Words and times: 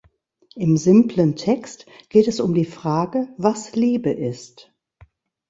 Im 0.55 0.77
simplen 0.77 1.35
Text 1.35 1.85
geht 2.09 2.27
es 2.27 2.39
um 2.39 2.55
die 2.55 2.65
Frage, 2.65 3.31
was 3.37 3.75
Liebe 3.75 4.09
ist. 4.09 4.73